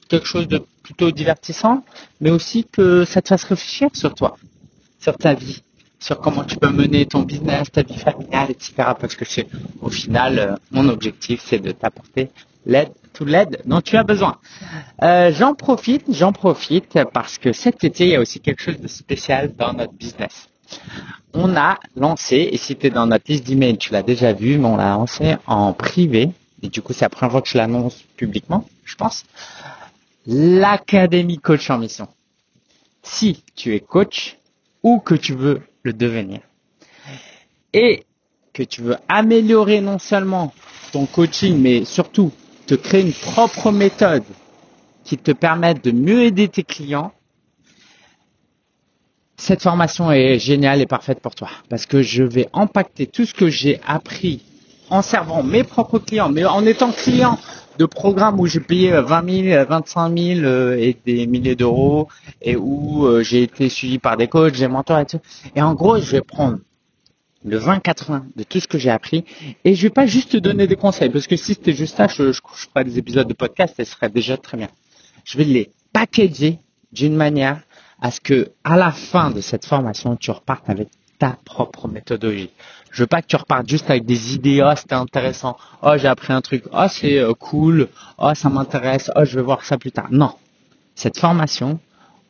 quelque 0.09 0.27
chose 0.27 0.49
de 0.49 0.63
plutôt 0.83 1.11
divertissant, 1.11 1.85
mais 2.21 2.31
aussi 2.31 2.65
que 2.65 3.05
ça 3.05 3.21
te 3.21 3.29
fasse 3.29 3.45
réfléchir 3.45 3.89
sur 3.93 4.15
toi, 4.15 4.37
sur 5.01 5.17
ta 5.19 5.35
vie, 5.35 5.63
sur 6.07 6.21
comment 6.21 6.45
tu 6.45 6.57
peux 6.57 6.71
mener 6.71 7.05
ton 7.05 7.23
business, 7.23 7.69
ta 7.73 7.83
vie 7.83 7.99
familiale, 7.99 8.53
etc. 8.53 8.75
Parce 9.01 9.17
que 9.17 9.25
c'est 9.25 9.49
au 9.81 9.91
final 9.91 10.39
euh, 10.39 10.55
mon 10.71 10.89
objectif, 10.89 11.43
c'est 11.45 11.59
de 11.59 11.73
t'apporter 11.73 12.31
l'aide, 12.65 12.93
toute 13.13 13.29
l'aide 13.29 13.61
dont 13.65 13.81
tu 13.81 13.97
as 13.97 14.05
besoin. 14.05 14.39
Euh, 15.03 15.33
j'en 15.33 15.55
profite, 15.55 16.05
j'en 16.09 16.33
profite 16.33 16.97
parce 17.13 17.39
que 17.39 17.53
cet 17.53 17.83
été 17.83 18.05
il 18.05 18.11
y 18.11 18.15
a 18.15 18.21
aussi 18.21 18.39
quelque 18.39 18.63
chose 18.63 18.79
de 18.79 18.87
spécial 18.87 19.53
dans 19.57 19.73
notre 19.73 19.95
business. 19.95 20.49
On 21.35 21.57
a 21.57 21.81
lancé, 21.97 22.51
et 22.53 22.57
si 22.57 22.77
tu 22.77 22.87
es 22.87 22.91
dans 22.91 23.07
notre 23.07 23.25
liste 23.27 23.45
d'emails, 23.45 23.77
tu 23.77 23.93
l'as 23.93 24.05
déjà 24.05 24.33
vu, 24.33 24.59
mais 24.59 24.67
on 24.67 24.77
l'a 24.77 24.91
lancé 24.91 25.37
en 25.49 25.73
privé, 25.73 26.31
et 26.63 26.69
du 26.69 26.83
coup 26.83 26.93
c'est 26.93 27.05
la 27.05 27.09
première 27.09 27.33
fois 27.33 27.43
que 27.43 27.49
je 27.49 27.59
l'annonce 27.59 28.05
publiquement, 28.17 28.65
je 28.85 28.95
pense 28.95 29.25
l'Académie 30.25 31.39
Coach 31.39 31.69
en 31.69 31.79
Mission. 31.79 32.07
Si 33.03 33.43
tu 33.57 33.75
es 33.75 33.81
coach 33.81 34.39
ou 34.85 35.01
que 35.01 35.17
tu 35.17 35.35
veux 35.35 35.63
le 35.87 35.93
devenir. 35.93 36.41
Et 37.73 38.05
que 38.53 38.63
tu 38.63 38.83
veux 38.83 38.97
améliorer 39.09 39.81
non 39.81 39.99
seulement 39.99 40.53
ton 40.93 41.07
coaching, 41.07 41.59
mais 41.59 41.85
surtout 41.85 42.33
te 42.67 42.75
créer 42.75 43.03
une 43.03 43.13
propre 43.13 43.71
méthode 43.71 44.25
qui 45.05 45.17
te 45.17 45.33
permette 45.33 45.85
de 45.85 45.93
mieux 45.93 46.23
aider 46.23 46.49
tes 46.49 46.65
clients, 46.65 47.13
cette 49.37 49.63
formation 49.63 50.11
est 50.11 50.39
géniale 50.39 50.81
et 50.81 50.87
parfaite 50.87 51.21
pour 51.21 51.35
toi 51.35 51.51
parce 51.69 51.87
que 51.87 52.03
je 52.03 52.25
vais 52.25 52.49
impacter 52.53 53.07
tout 53.07 53.27
ce 53.27 53.35
que 53.35 53.49
j'ai 53.49 53.81
appris 53.87 54.43
en 54.89 55.03
servant 55.03 55.43
mes 55.43 55.63
propres 55.63 55.99
clients, 55.99 56.31
mais 56.31 56.45
en 56.45 56.65
étant 56.65 56.93
client 56.93 57.39
de 57.79 57.87
programmes 57.87 58.41
où 58.41 58.47
j'ai 58.47 58.61
payé 58.61 58.91
20 58.91 59.45
000, 59.51 59.65
25 59.69 60.19
000 60.19 60.41
euh, 60.41 60.77
et 60.77 60.97
des 61.05 61.27
milliers 61.27 61.57
d'euros 61.57 62.09
et 62.43 62.57
où 62.57 63.07
euh, 63.07 63.23
j'ai 63.23 63.43
été 63.43 63.69
suivi 63.69 63.99
par 63.99 64.17
des 64.17 64.29
coachs, 64.29 64.57
des 64.57 64.69
mentors 64.69 64.99
et 64.99 65.07
tout. 65.07 65.21
Et 65.55 65.63
en 65.63 65.75
gros, 65.75 65.99
je 65.99 66.11
vais 66.13 66.23
prendre 66.23 66.59
le 67.45 67.59
20-80 67.59 68.23
de 68.35 68.43
tout 68.43 68.61
ce 68.61 68.67
que 68.67 68.79
j'ai 68.79 68.91
appris 68.91 69.25
et 69.65 69.75
je 69.75 69.83
vais 69.83 69.91
pas 69.91 70.07
juste 70.07 70.33
te 70.33 70.37
donner 70.37 70.67
des 70.67 70.77
conseils 70.77 71.11
parce 71.11 71.27
que 71.27 71.37
si 71.37 71.55
c'était 71.55 71.73
juste 71.73 71.97
ça, 71.97 72.09
je, 72.09 72.33
je, 72.33 72.41
ferais 72.43 72.85
des 72.85 72.99
épisodes 72.99 73.29
de 73.29 73.35
podcast 73.35 73.75
et 73.79 73.85
ce 73.85 73.93
serait 73.93 74.11
déjà 74.11 74.37
très 74.37 74.57
bien. 74.57 74.69
Je 75.25 75.39
vais 75.39 75.45
les 75.45 75.71
packager 75.93 76.59
d'une 76.93 77.15
manière 77.15 77.61
à 78.01 78.11
ce 78.11 78.21
que 78.21 78.51
à 78.65 78.77
la 78.77 78.91
fin 78.91 79.31
de 79.31 79.41
cette 79.41 79.65
formation, 79.65 80.17
tu 80.17 80.31
repartes 80.31 80.69
avec 80.69 80.89
ta 81.19 81.39
propre 81.45 81.89
méthodologie. 81.89 82.51
Je 82.91 83.03
veux 83.03 83.07
pas 83.07 83.23
que 83.23 83.27
tu 83.27 83.37
repartes 83.37 83.69
juste 83.69 83.91
avec 83.91 84.05
des 84.05 84.35
idées, 84.35 84.63
oh 84.65 84.73
c'était 84.77 84.95
intéressant, 84.95 85.57
oh 85.83 85.93
j'ai 85.97 86.09
appris 86.09 86.33
un 86.33 86.41
truc, 86.41 86.65
oh 86.73 86.87
c'est 86.89 87.19
euh, 87.19 87.35
cool, 87.35 87.89
oh 88.19 88.33
ça 88.35 88.49
m'intéresse, 88.49 89.11
oh 89.17 89.25
je 89.25 89.37
vais 89.37 89.43
voir 89.43 89.65
ça 89.65 89.79
plus 89.79 89.93
tard. 89.93 90.09
Non. 90.11 90.35
Cette 90.95 91.19
formation, 91.19 91.79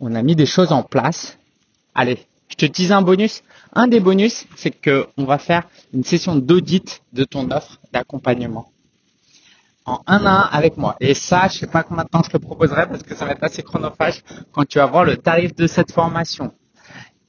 on 0.00 0.14
a 0.14 0.22
mis 0.22 0.34
des 0.34 0.46
choses 0.46 0.72
en 0.72 0.82
place. 0.82 1.38
Allez, 1.94 2.26
je 2.48 2.56
te 2.56 2.66
dis 2.66 2.92
un 2.92 3.02
bonus. 3.02 3.42
Un 3.72 3.86
des 3.86 4.00
bonus, 4.00 4.46
c'est 4.56 4.70
que 4.70 5.06
on 5.16 5.24
va 5.24 5.38
faire 5.38 5.64
une 5.92 6.04
session 6.04 6.36
d'audit 6.36 7.02
de 7.12 7.24
ton 7.24 7.50
offre 7.50 7.78
d'accompagnement 7.92 8.70
en 9.86 10.02
un 10.06 10.26
à 10.26 10.30
un 10.30 10.40
avec 10.50 10.76
moi. 10.76 10.96
Et 11.00 11.14
ça, 11.14 11.48
je 11.48 11.58
sais 11.58 11.66
pas 11.66 11.82
combien 11.82 12.04
de 12.04 12.08
temps 12.08 12.22
je 12.22 12.30
te 12.30 12.36
proposerai 12.36 12.86
parce 12.88 13.02
que 13.02 13.14
ça 13.14 13.24
va 13.24 13.32
être 13.32 13.42
assez 13.44 13.62
chronophage 13.62 14.22
quand 14.52 14.66
tu 14.66 14.78
vas 14.78 14.86
voir 14.86 15.04
le 15.04 15.16
tarif 15.16 15.54
de 15.54 15.66
cette 15.66 15.92
formation. 15.92 16.52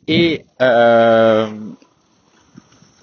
Et 0.08 0.46
euh, 0.62 1.48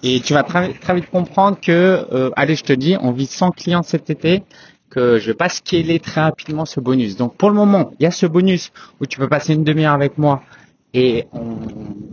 et 0.06 0.20
tu 0.20 0.34
vas 0.34 0.42
très, 0.42 0.75
très 0.75 0.94
vite 0.94 1.11
comprendre 1.11 1.58
que, 1.58 2.06
euh, 2.12 2.30
allez, 2.37 2.56
je 2.56 2.62
te 2.62 2.75
dis, 2.75 2.94
on 3.00 3.11
vit 3.11 3.25
100 3.25 3.52
clients 3.52 3.82
cet 3.82 4.11
été, 4.11 4.42
que 4.90 5.18
je 5.18 5.28
vais 5.28 5.34
pas 5.34 5.49
scaler 5.49 5.99
très 5.99 6.20
rapidement 6.20 6.66
ce 6.66 6.78
bonus. 6.78 7.16
Donc 7.16 7.37
pour 7.37 7.49
le 7.49 7.56
moment, 7.56 7.90
il 7.99 8.04
y 8.04 8.06
a 8.06 8.11
ce 8.11 8.26
bonus 8.26 8.70
où 9.00 9.06
tu 9.06 9.18
peux 9.18 9.28
passer 9.28 9.54
une 9.54 9.64
demi-heure 9.64 9.94
avec 9.94 10.18
moi 10.18 10.42
et 10.92 11.26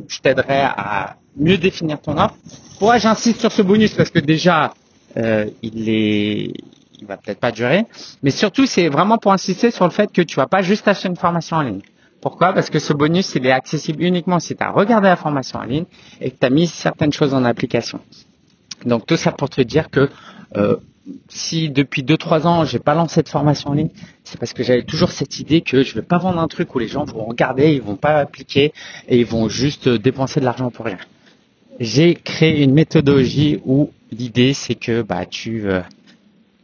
je 0.07 0.19
t'aiderai 0.19 0.61
à 0.61 1.17
mieux 1.35 1.57
définir 1.57 2.01
ton 2.01 2.17
offre. 2.17 2.35
Pourquoi 2.79 2.97
j'insiste 2.97 3.41
sur 3.41 3.51
ce 3.51 3.61
bonus? 3.61 3.93
Parce 3.93 4.09
que 4.09 4.19
déjà, 4.19 4.73
euh, 5.17 5.45
il 5.61 5.89
est, 5.89 6.53
il 6.99 7.05
va 7.05 7.17
peut-être 7.17 7.39
pas 7.39 7.51
durer, 7.51 7.85
mais 8.23 8.31
surtout 8.31 8.65
c'est 8.65 8.87
vraiment 8.87 9.17
pour 9.17 9.33
insister 9.33 9.69
sur 9.69 9.85
le 9.85 9.91
fait 9.91 10.11
que 10.11 10.21
tu 10.21 10.37
vas 10.37 10.47
pas 10.47 10.61
juste 10.61 10.87
acheter 10.87 11.09
une 11.09 11.17
formation 11.17 11.57
en 11.57 11.61
ligne. 11.61 11.81
Pourquoi? 12.21 12.53
Parce 12.53 12.69
que 12.69 12.79
ce 12.79 12.93
bonus, 12.93 13.33
il 13.35 13.45
est 13.45 13.51
accessible 13.51 14.03
uniquement 14.03 14.39
si 14.39 14.55
tu 14.55 14.63
as 14.63 14.69
regardé 14.71 15.07
la 15.07 15.15
formation 15.15 15.59
en 15.59 15.63
ligne 15.63 15.85
et 16.19 16.31
que 16.31 16.37
tu 16.39 16.45
as 16.45 16.49
mis 16.49 16.67
certaines 16.67 17.11
choses 17.11 17.33
en 17.33 17.43
application. 17.43 17.99
Donc 18.85 19.05
tout 19.05 19.17
ça 19.17 19.31
pour 19.31 19.49
te 19.49 19.61
dire 19.61 19.89
que 19.89 20.09
euh, 20.55 20.77
si 21.29 21.69
depuis 21.69 22.03
2-3 22.03 22.45
ans 22.45 22.65
j'ai 22.65 22.79
pas 22.79 22.93
lancé 22.93 23.23
de 23.23 23.29
formation 23.29 23.71
en 23.71 23.73
ligne, 23.73 23.89
c'est 24.23 24.39
parce 24.39 24.53
que 24.53 24.63
j'avais 24.63 24.83
toujours 24.83 25.11
cette 25.11 25.39
idée 25.39 25.61
que 25.61 25.83
je 25.83 25.95
vais 25.95 26.01
pas 26.01 26.17
vendre 26.17 26.39
un 26.39 26.47
truc 26.47 26.73
où 26.75 26.79
les 26.79 26.87
gens 26.87 27.03
vont 27.05 27.25
regarder, 27.25 27.73
ils 27.73 27.81
vont 27.81 27.95
pas 27.95 28.17
appliquer 28.19 28.73
et 29.07 29.19
ils 29.19 29.25
vont 29.25 29.49
juste 29.49 29.89
dépenser 29.89 30.39
de 30.39 30.45
l'argent 30.45 30.69
pour 30.69 30.85
rien. 30.85 30.97
J'ai 31.79 32.15
créé 32.15 32.63
une 32.63 32.73
méthodologie 32.73 33.59
où 33.65 33.91
l'idée 34.11 34.53
c'est 34.53 34.75
que 34.75 35.01
bah 35.01 35.25
tu 35.25 35.67
euh, 35.67 35.81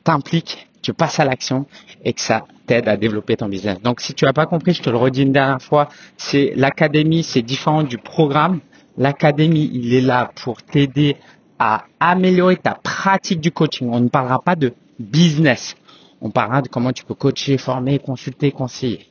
t'impliques, 0.04 0.67
tu 0.82 0.94
passes 0.94 1.20
à 1.20 1.26
l'action 1.26 1.66
et 2.04 2.14
que 2.14 2.22
ça 2.22 2.46
t'aide 2.66 2.88
à 2.88 2.98
développer 2.98 3.38
ton 3.38 3.48
business. 3.48 3.82
Donc 3.82 4.02
si 4.02 4.14
tu 4.14 4.26
n'as 4.26 4.34
pas 4.34 4.46
compris, 4.46 4.74
je 4.74 4.82
te 4.82 4.90
le 4.90 4.98
redis 4.98 5.24
une 5.24 5.32
dernière 5.32 5.62
fois, 5.62 5.90
c'est 6.18 6.54
l'académie, 6.56 7.24
c'est 7.24 7.42
différent 7.42 7.84
du 7.84 7.98
programme. 7.98 8.60
L'académie, 8.98 9.70
il 9.74 9.94
est 9.94 10.02
là 10.02 10.32
pour 10.44 10.62
t'aider 10.64 11.18
à 11.60 11.86
améliorer 12.00 12.58
ta 12.58 12.74
pratique 12.74 13.42
du 13.42 13.52
coaching. 13.52 13.90
On 13.92 14.00
ne 14.00 14.10
parlera 14.10 14.42
pas 14.42 14.56
de 14.56 14.74
business. 15.00 15.76
On 16.22 16.32
parlera 16.32 16.62
de 16.62 16.68
comment 16.68 16.92
tu 16.92 17.04
peux 17.04 17.14
coacher, 17.14 17.58
former, 17.58 18.00
consulter, 18.00 18.52
conseiller. 18.52 19.08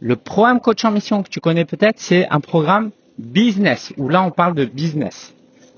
Le 0.00 0.16
programme 0.16 0.60
coach 0.60 0.84
en 0.84 0.90
mission 0.90 1.22
que 1.22 1.28
tu 1.28 1.40
connais 1.40 1.64
peut-être, 1.64 1.98
c'est 2.00 2.28
un 2.28 2.40
programme 2.40 2.90
business, 3.18 3.92
où 3.96 4.08
là 4.08 4.22
on 4.22 4.30
parle 4.30 4.54
de 4.54 4.64
business. 4.64 5.32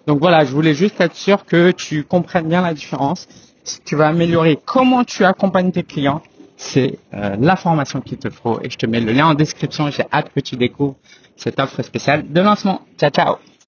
Donc 0.07 0.19
voilà, 0.19 0.45
je 0.45 0.53
voulais 0.53 0.75
juste 0.75 1.01
être 1.01 1.15
sûr 1.15 1.45
que 1.45 1.71
tu 1.71 2.05
comprennes 2.05 2.49
bien 2.49 2.63
la 2.63 2.75
différence. 2.75 3.29
Si 3.65 3.81
tu 3.81 3.97
vas 3.97 4.09
améliorer 4.09 4.59
comment 4.65 5.05
tu 5.05 5.25
accompagnes 5.25 5.73
tes 5.73 5.83
clients, 5.83 6.23
c'est 6.57 6.99
euh, 7.15 7.37
la 7.41 7.57
formation 7.57 8.01
qu'il 8.01 8.19
te 8.19 8.31
faut 8.31 8.61
et 8.63 8.71
je 8.71 8.77
te 8.77 8.87
mets 8.87 9.01
le 9.01 9.13
lien 9.13 9.27
en 9.27 9.35
description. 9.35 9.91
J'ai 9.91 10.05
hâte 10.13 10.31
que 10.35 10.41
tu 10.41 10.57
découvres 10.57 10.97
cette 11.37 11.59
offre 11.59 11.83
spéciale 11.83 12.31
de 12.31 12.41
lancement. 12.41 12.83
Ciao, 12.99 13.11
ciao 13.11 13.37